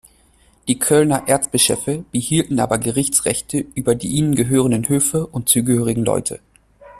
[0.67, 6.39] Die Kölner Erzbischöfe behielten aber Gerichtsrechte über die ihnen gehörenden Höfe und zugehörigen Leute.